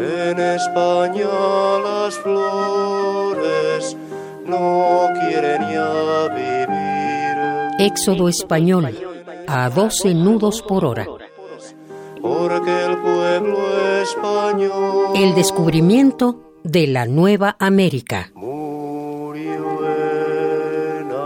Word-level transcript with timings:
En 0.00 0.38
España 0.38 1.26
las 1.82 2.14
flores 2.18 3.96
no 4.46 5.08
quieren 5.20 5.62
ya 5.72 6.28
vivir. 6.34 7.36
Éxodo 7.80 8.28
español 8.28 8.96
a 9.48 9.68
12 9.70 10.14
nudos 10.14 10.62
por 10.62 10.84
hora. 10.84 11.06
Porque 12.22 12.84
el 12.84 12.96
pueblo 12.98 13.58
español 14.02 15.16
El 15.16 15.34
descubrimiento 15.34 16.52
de 16.62 16.86
la 16.86 17.06
Nueva 17.06 17.56
América. 17.58 18.30
murió 18.34 19.84
en 19.84 21.10
abril. 21.10 21.24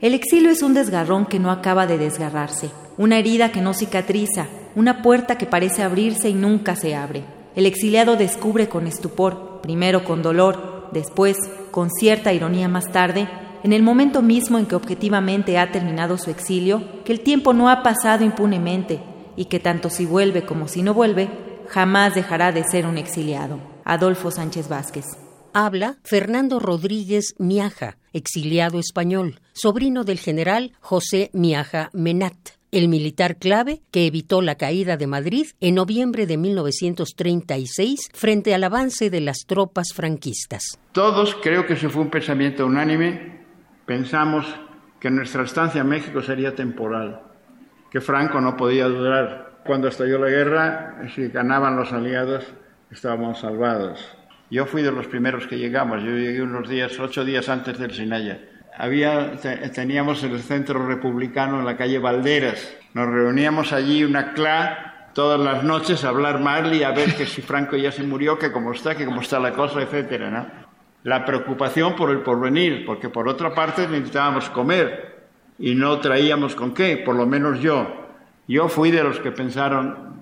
El 0.00 0.14
exilio 0.14 0.50
es 0.50 0.62
un 0.62 0.74
desgarrón 0.74 1.26
que 1.26 1.38
no 1.38 1.50
acaba 1.50 1.86
de 1.86 1.98
desgarrarse, 1.98 2.70
una 2.96 3.18
herida 3.18 3.52
que 3.52 3.60
no 3.60 3.74
cicatriza, 3.74 4.46
una 4.74 5.02
puerta 5.02 5.38
que 5.38 5.46
parece 5.46 5.82
abrirse 5.82 6.28
y 6.28 6.34
nunca 6.34 6.76
se 6.76 6.94
abre. 6.94 7.24
El 7.54 7.66
exiliado 7.66 8.16
descubre 8.16 8.68
con 8.68 8.86
estupor, 8.86 9.60
primero 9.62 10.04
con 10.04 10.22
dolor, 10.22 10.88
después, 10.92 11.36
con 11.70 11.90
cierta 11.90 12.32
ironía 12.32 12.68
más 12.68 12.90
tarde, 12.92 13.28
en 13.62 13.72
el 13.72 13.82
momento 13.82 14.20
mismo 14.20 14.58
en 14.58 14.66
que 14.66 14.74
objetivamente 14.74 15.58
ha 15.58 15.72
terminado 15.72 16.18
su 16.18 16.30
exilio, 16.30 17.02
que 17.04 17.12
el 17.12 17.20
tiempo 17.20 17.52
no 17.52 17.70
ha 17.70 17.82
pasado 17.82 18.24
impunemente 18.24 19.00
y 19.36 19.46
que 19.46 19.58
tanto 19.58 19.88
si 19.88 20.04
vuelve 20.04 20.44
como 20.44 20.68
si 20.68 20.82
no 20.82 20.94
vuelve, 20.94 21.28
jamás 21.68 22.14
dejará 22.14 22.52
de 22.52 22.64
ser 22.64 22.86
un 22.86 22.98
exiliado. 22.98 23.58
Adolfo 23.84 24.30
Sánchez 24.30 24.68
Vázquez. 24.68 25.04
Habla 25.52 25.98
Fernando 26.02 26.58
Rodríguez 26.58 27.34
Miaja, 27.38 27.96
exiliado 28.12 28.78
español, 28.80 29.40
sobrino 29.52 30.02
del 30.04 30.18
general 30.18 30.72
José 30.80 31.30
Miaja 31.32 31.90
Menat, 31.92 32.50
el 32.74 32.88
militar 32.88 33.36
clave 33.36 33.82
que 33.92 34.04
evitó 34.04 34.42
la 34.42 34.56
caída 34.56 34.96
de 34.96 35.06
Madrid 35.06 35.46
en 35.60 35.76
noviembre 35.76 36.26
de 36.26 36.36
1936 36.36 38.10
frente 38.12 38.52
al 38.52 38.64
avance 38.64 39.10
de 39.10 39.20
las 39.20 39.46
tropas 39.46 39.92
franquistas. 39.94 40.76
Todos, 40.90 41.36
creo 41.40 41.66
que 41.66 41.74
ese 41.74 41.88
fue 41.88 42.02
un 42.02 42.10
pensamiento 42.10 42.66
unánime, 42.66 43.44
pensamos 43.86 44.44
que 44.98 45.08
nuestra 45.08 45.44
estancia 45.44 45.82
en 45.82 45.88
México 45.88 46.20
sería 46.20 46.56
temporal, 46.56 47.22
que 47.92 48.00
Franco 48.00 48.40
no 48.40 48.56
podía 48.56 48.86
durar. 48.86 49.60
Cuando 49.64 49.86
estalló 49.86 50.18
la 50.18 50.28
guerra, 50.28 51.08
si 51.14 51.28
ganaban 51.28 51.76
los 51.76 51.92
aliados, 51.92 52.44
estábamos 52.90 53.38
salvados. 53.38 54.04
Yo 54.50 54.66
fui 54.66 54.82
de 54.82 54.90
los 54.90 55.06
primeros 55.06 55.46
que 55.46 55.58
llegamos, 55.58 56.02
yo 56.02 56.10
llegué 56.10 56.42
unos 56.42 56.68
días, 56.68 56.98
ocho 56.98 57.24
días 57.24 57.48
antes 57.48 57.78
del 57.78 57.92
Sinaya. 57.92 58.40
Había, 58.76 59.32
te- 59.36 59.56
teníamos 59.70 60.22
el 60.24 60.40
centro 60.40 60.86
republicano 60.86 61.60
en 61.60 61.64
la 61.66 61.76
calle 61.76 61.98
Valderas. 61.98 62.76
Nos 62.92 63.08
reuníamos 63.08 63.72
allí 63.72 64.04
una 64.04 64.32
cla 64.32 65.10
todas 65.14 65.38
las 65.38 65.62
noches 65.62 66.04
a 66.04 66.08
hablar 66.08 66.40
mal 66.40 66.74
y 66.74 66.82
a 66.82 66.90
ver 66.90 67.14
que 67.14 67.24
si 67.26 67.40
Franco 67.40 67.76
ya 67.76 67.92
se 67.92 68.02
murió, 68.02 68.36
que 68.38 68.50
cómo 68.50 68.72
está, 68.72 68.96
que 68.96 69.04
cómo 69.04 69.20
está 69.20 69.38
la 69.38 69.52
cosa, 69.52 69.80
etcétera. 69.80 70.66
La 71.04 71.24
preocupación 71.24 71.94
por 71.94 72.10
el 72.10 72.18
porvenir, 72.18 72.84
porque 72.84 73.08
por 73.08 73.28
otra 73.28 73.54
parte 73.54 73.86
necesitábamos 73.86 74.50
comer 74.50 75.22
y 75.58 75.74
no 75.76 76.00
traíamos 76.00 76.56
con 76.56 76.74
qué, 76.74 76.96
por 76.96 77.14
lo 77.14 77.26
menos 77.26 77.60
yo. 77.60 78.08
Yo 78.48 78.68
fui 78.68 78.90
de 78.90 79.04
los 79.04 79.20
que 79.20 79.30
pensaron 79.30 80.14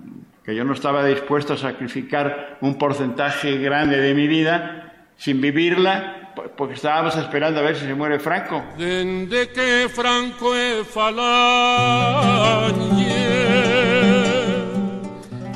que 0.45 0.53
yo 0.53 0.63
no 0.63 0.73
estaba 0.73 1.03
dispuesto 1.05 1.53
a 1.53 1.57
sacrificar 1.57 2.57
un 2.61 2.77
porcentaje 2.77 3.57
grande 3.57 3.97
de 3.99 4.13
mi 4.13 4.27
vida 4.27 5.07
sin 5.15 5.41
vivirla, 5.41 6.22
porque 6.57 6.75
estábamos 6.75 7.15
esperando 7.15 7.59
a 7.59 7.63
ver 7.63 7.75
si 7.75 7.85
se 7.85 7.95
muere 7.95 8.19
Franco. 8.19 8.63
Dende 8.77 9.49
que 9.49 9.89
Franco 9.89 10.55
e 10.55 10.83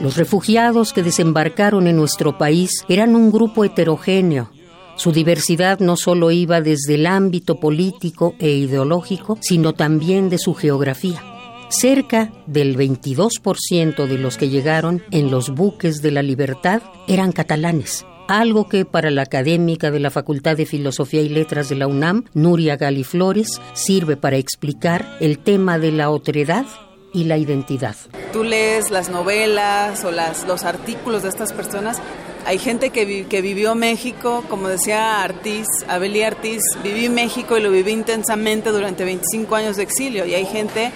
Los 0.01 0.15
refugiados 0.15 0.93
que 0.93 1.03
desembarcaron 1.03 1.87
en 1.87 1.95
nuestro 1.95 2.37
país 2.37 2.85
eran 2.87 3.15
un 3.15 3.31
grupo 3.31 3.63
heterogéneo. 3.63 4.49
Su 4.95 5.11
diversidad 5.11 5.79
no 5.79 5.95
solo 5.95 6.31
iba 6.31 6.61
desde 6.61 6.95
el 6.95 7.05
ámbito 7.05 7.59
político 7.59 8.33
e 8.39 8.49
ideológico, 8.49 9.37
sino 9.41 9.73
también 9.73 10.29
de 10.29 10.39
su 10.39 10.55
geografía. 10.55 11.21
Cerca 11.69 12.31
del 12.47 12.77
22% 12.77 14.07
de 14.07 14.17
los 14.17 14.37
que 14.37 14.49
llegaron 14.49 15.03
en 15.11 15.29
los 15.29 15.49
buques 15.49 16.01
de 16.01 16.11
la 16.11 16.23
libertad 16.23 16.81
eran 17.07 17.31
catalanes, 17.31 18.05
algo 18.27 18.67
que 18.69 18.85
para 18.85 19.09
la 19.11 19.23
académica 19.23 19.91
de 19.91 19.99
la 19.99 20.11
Facultad 20.11 20.57
de 20.57 20.65
Filosofía 20.65 21.21
y 21.21 21.29
Letras 21.29 21.69
de 21.69 21.75
la 21.75 21.87
UNAM, 21.87 22.25
Nuria 22.33 22.75
Galiflores, 22.77 23.61
sirve 23.73 24.17
para 24.17 24.37
explicar 24.37 25.17
el 25.19 25.39
tema 25.39 25.79
de 25.79 25.91
la 25.91 26.09
otredad 26.09 26.65
y 27.13 27.23
la 27.23 27.37
identidad. 27.37 27.95
Tú 28.33 28.43
lees 28.43 28.91
las 28.91 29.09
novelas 29.09 30.03
o 30.03 30.11
los 30.11 30.63
artículos 30.63 31.23
de 31.23 31.29
estas 31.29 31.53
personas. 31.53 31.99
Hay 32.45 32.59
gente 32.59 32.91
que, 32.91 33.05
vi- 33.05 33.23
que 33.23 33.41
vivió 33.41 33.75
México, 33.75 34.43
como 34.49 34.67
decía 34.67 35.23
Artiz, 35.23 35.65
Abelí 35.87 36.21
Artiz, 36.23 36.61
viví 36.83 37.09
México 37.09 37.57
y 37.57 37.61
lo 37.61 37.71
viví 37.71 37.91
intensamente 37.91 38.69
durante 38.71 39.03
25 39.05 39.55
años 39.55 39.77
de 39.77 39.83
exilio. 39.83 40.25
Y 40.25 40.33
hay 40.33 40.45
gente 40.45 40.91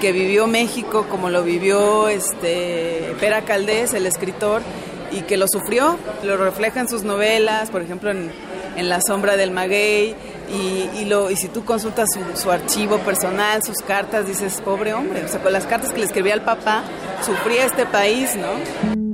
que 0.00 0.12
vivió 0.12 0.46
México 0.46 1.06
como 1.10 1.28
lo 1.28 1.42
vivió 1.42 2.08
este, 2.08 3.14
Pera 3.20 3.42
Caldés, 3.42 3.94
el 3.94 4.06
escritor, 4.06 4.62
y 5.10 5.22
que 5.22 5.36
lo 5.36 5.46
sufrió, 5.48 5.98
lo 6.22 6.36
refleja 6.36 6.80
en 6.80 6.88
sus 6.88 7.02
novelas, 7.02 7.70
por 7.70 7.82
ejemplo 7.82 8.10
en, 8.10 8.30
en 8.76 8.88
La 8.88 9.00
sombra 9.00 9.36
del 9.36 9.50
maguey, 9.50 10.14
y, 10.50 10.88
y, 11.00 11.04
lo, 11.04 11.30
y 11.30 11.36
si 11.36 11.48
tú 11.48 11.64
consultas 11.64 12.08
su, 12.12 12.40
su 12.40 12.50
archivo 12.50 12.98
personal, 12.98 13.62
sus 13.62 13.78
cartas, 13.78 14.26
dices, 14.26 14.60
pobre 14.62 14.94
hombre, 14.94 15.24
o 15.24 15.28
sea, 15.28 15.40
con 15.40 15.52
las 15.52 15.66
cartas 15.66 15.92
que 15.92 15.98
le 15.98 16.06
escribía 16.06 16.34
al 16.34 16.42
papá, 16.42 16.82
sufría 17.24 17.64
este 17.66 17.86
país, 17.86 18.34
¿no? 18.36 19.07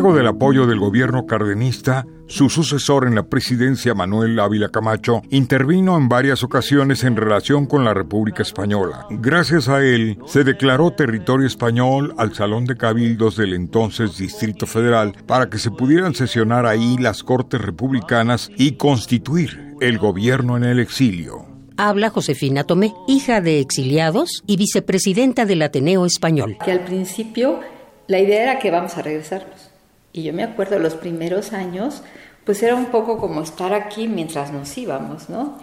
Luego 0.00 0.16
del 0.16 0.28
apoyo 0.28 0.66
del 0.66 0.78
gobierno 0.78 1.26
cardenista, 1.26 2.06
su 2.26 2.48
sucesor 2.48 3.06
en 3.06 3.16
la 3.16 3.24
presidencia, 3.24 3.92
Manuel 3.92 4.40
Ávila 4.40 4.70
Camacho, 4.70 5.20
intervino 5.28 5.98
en 5.98 6.08
varias 6.08 6.42
ocasiones 6.42 7.04
en 7.04 7.16
relación 7.16 7.66
con 7.66 7.84
la 7.84 7.92
República 7.92 8.42
Española. 8.42 9.06
Gracias 9.10 9.68
a 9.68 9.84
él, 9.84 10.16
se 10.24 10.42
declaró 10.42 10.92
territorio 10.92 11.46
español 11.46 12.14
al 12.16 12.32
Salón 12.32 12.64
de 12.64 12.78
Cabildos 12.78 13.36
del 13.36 13.52
entonces 13.52 14.16
Distrito 14.16 14.66
Federal 14.66 15.12
para 15.26 15.50
que 15.50 15.58
se 15.58 15.70
pudieran 15.70 16.14
sesionar 16.14 16.64
ahí 16.64 16.96
las 16.96 17.22
Cortes 17.22 17.60
Republicanas 17.60 18.50
y 18.56 18.76
constituir 18.76 19.74
el 19.82 19.98
gobierno 19.98 20.56
en 20.56 20.64
el 20.64 20.78
exilio. 20.78 21.44
Habla 21.76 22.08
Josefina 22.08 22.64
Tomé, 22.64 22.94
hija 23.06 23.42
de 23.42 23.60
exiliados 23.60 24.44
y 24.46 24.56
vicepresidenta 24.56 25.44
del 25.44 25.60
Ateneo 25.60 26.06
Español. 26.06 26.56
que 26.64 26.72
al 26.72 26.84
principio 26.84 27.60
la 28.06 28.18
idea 28.18 28.44
era 28.44 28.58
que 28.58 28.70
vamos 28.70 28.96
a 28.96 29.02
regresarnos. 29.02 29.69
Y 30.12 30.22
yo 30.22 30.32
me 30.32 30.42
acuerdo 30.42 30.78
los 30.78 30.94
primeros 30.94 31.52
años, 31.52 32.02
pues 32.44 32.62
era 32.62 32.74
un 32.74 32.86
poco 32.86 33.18
como 33.18 33.42
estar 33.42 33.72
aquí 33.74 34.08
mientras 34.08 34.52
nos 34.52 34.76
íbamos, 34.76 35.28
¿no? 35.28 35.58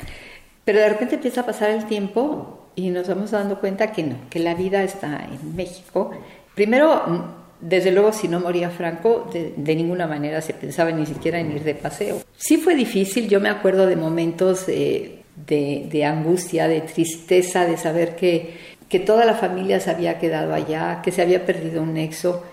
Pero 0.64 0.80
de 0.80 0.90
repente 0.90 1.16
empieza 1.16 1.42
a 1.42 1.46
pasar 1.46 1.72
el 1.72 1.86
tiempo 1.86 2.70
y 2.76 2.90
nos 2.90 3.08
vamos 3.08 3.32
dando 3.32 3.60
cuenta 3.60 3.92
que 3.92 4.04
no, 4.04 4.16
que 4.30 4.40
la 4.40 4.54
vida 4.54 4.84
está 4.84 5.26
en 5.26 5.56
México. 5.56 6.12
Primero, 6.56 7.34
desde 7.60 7.92
luego, 7.92 8.14
si 8.14 8.28
no 8.28 8.40
moría 8.40 8.70
Franco, 8.70 9.30
de, 9.34 9.76
ninguna 9.76 10.08
manera 10.08 10.42
se 10.42 10.54
pensaba 10.54 10.92
ni 10.92 11.06
siquiera 11.06 11.40
en 11.40 11.52
ir 11.52 11.64
de 11.64 11.74
paseo. 11.74 12.22
Sí 12.36 12.58
fue 12.58 12.76
difícil, 12.76 13.28
yo 13.28 13.40
me 13.42 13.50
acuerdo 13.50 13.88
de 13.88 13.96
momentos 13.96 14.66
eh, 14.68 15.24
de, 15.48 15.88
de 15.92 16.06
angustia, 16.06 16.68
de 16.68 16.82
tristeza, 16.82 17.66
de 17.66 17.78
saber 17.78 18.16
que, 18.16 18.58
que 18.90 19.00
toda 19.00 19.26
la 19.26 19.36
familia 19.36 19.80
se 19.80 19.90
había 19.90 20.20
quedado 20.20 20.54
allá, 20.54 21.02
que 21.04 21.12
se 21.12 21.22
había 21.22 21.46
perdido 21.46 21.82
un 21.82 21.96
nexo, 21.96 22.44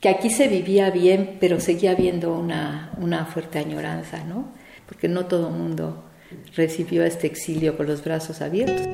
que 0.00 0.08
aquí 0.08 0.30
se 0.30 0.48
vivía 0.48 0.90
bien, 0.90 1.38
pero 1.40 1.60
seguía 1.60 1.92
habiendo 1.92 2.32
una, 2.32 2.92
una 2.98 3.26
fuerte 3.26 3.58
añoranza, 3.58 4.24
¿no? 4.24 4.52
Porque 4.86 5.08
no 5.08 5.26
todo 5.26 5.48
el 5.48 5.54
mundo 5.54 6.04
recibió 6.54 7.04
este 7.04 7.26
exilio 7.26 7.76
con 7.76 7.86
los 7.86 8.04
brazos 8.04 8.40
abiertos. 8.40 8.86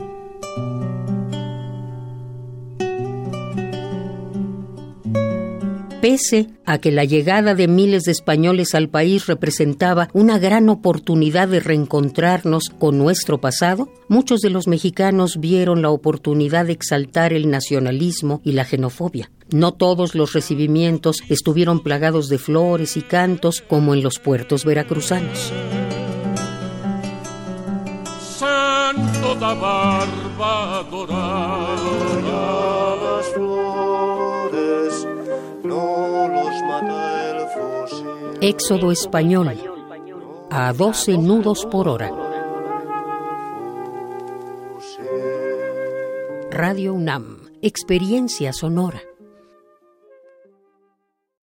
Pese 6.05 6.49
a 6.67 6.77
que 6.77 6.93
la 6.93 7.05
llegada 7.05 7.55
de 7.55 7.67
miles 7.67 8.03
de 8.03 8.13
españoles 8.13 8.75
al 8.75 8.91
país 8.91 9.25
representaba 9.27 10.11
una 10.13 10.39
gran 10.39 10.69
oportunidad 10.69 11.49
de 11.49 11.61
reencontrarnos 11.61 12.69
con 12.69 12.99
nuestro 12.99 13.41
pasado, 13.41 13.89
muchos 14.09 14.41
de 14.41 14.51
los 14.51 14.69
mexicanos 14.69 15.41
vieron 15.41 15.81
la 15.81 15.89
oportunidad 15.89 16.67
de 16.67 16.75
exaltar 16.75 17.33
el 17.33 17.49
nacionalismo 17.49 18.43
y 18.45 18.53
la 18.53 18.67
xenofobia. 18.67 19.31
No 19.51 19.73
todos 19.73 20.15
los 20.15 20.35
recibimientos 20.35 21.23
estuvieron 21.31 21.81
plagados 21.81 22.29
de 22.29 22.37
flores 22.37 22.99
y 22.99 23.01
cantos 23.01 23.63
como 23.67 23.95
en 23.95 24.03
los 24.03 24.19
puertos 24.19 24.67
veracruzanos. 24.67 25.55
Santo 28.37 29.37
da 29.41 29.55
barba 29.55 30.83
Éxodo 38.47 38.93
español 38.93 39.59
a 40.51 40.75
12 40.75 41.17
nudos 41.17 41.65
por 41.65 41.89
hora. 41.89 42.13
Radio 46.51 46.93
UNAM, 46.93 47.39
experiencia 47.63 48.53
sonora. 48.53 49.01